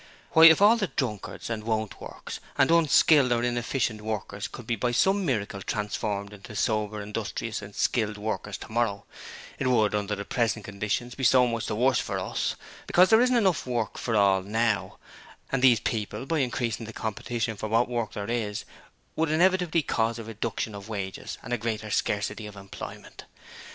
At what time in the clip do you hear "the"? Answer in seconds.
0.77-0.87, 10.15-10.25, 11.67-11.75, 16.87-16.93